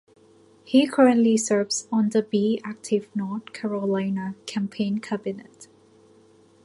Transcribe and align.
He 0.63 0.87
currently 0.87 1.37
serves 1.37 1.87
on 1.91 2.09
the 2.09 2.23
Be 2.23 2.59
Active 2.63 3.15
North 3.15 3.53
Carolina 3.53 4.33
Campaign 4.47 4.97
Cabinet. 4.99 5.67